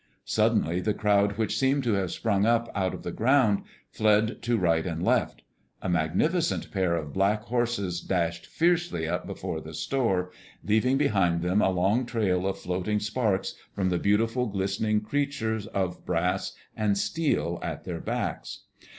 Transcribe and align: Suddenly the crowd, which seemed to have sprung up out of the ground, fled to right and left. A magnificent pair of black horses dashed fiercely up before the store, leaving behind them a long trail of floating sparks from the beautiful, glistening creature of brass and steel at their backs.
Suddenly 0.25 0.79
the 0.79 0.95
crowd, 0.95 1.33
which 1.37 1.55
seemed 1.55 1.83
to 1.83 1.93
have 1.93 2.09
sprung 2.11 2.43
up 2.43 2.71
out 2.73 2.95
of 2.95 3.03
the 3.03 3.11
ground, 3.11 3.61
fled 3.91 4.41
to 4.41 4.57
right 4.57 4.83
and 4.83 5.03
left. 5.03 5.43
A 5.79 5.89
magnificent 5.89 6.71
pair 6.71 6.95
of 6.95 7.13
black 7.13 7.43
horses 7.43 8.01
dashed 8.01 8.47
fiercely 8.47 9.07
up 9.07 9.27
before 9.27 9.61
the 9.61 9.75
store, 9.75 10.31
leaving 10.65 10.97
behind 10.97 11.43
them 11.43 11.61
a 11.61 11.69
long 11.69 12.07
trail 12.07 12.47
of 12.47 12.57
floating 12.57 12.99
sparks 12.99 13.53
from 13.75 13.89
the 13.89 13.99
beautiful, 13.99 14.47
glistening 14.47 15.01
creature 15.01 15.59
of 15.71 16.03
brass 16.03 16.53
and 16.75 16.97
steel 16.97 17.59
at 17.61 17.83
their 17.83 17.99
backs. 18.01 18.61